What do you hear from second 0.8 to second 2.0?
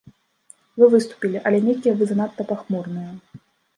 Вы выступілі, але нейкія